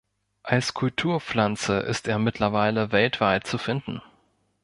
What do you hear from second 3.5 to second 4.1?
finden.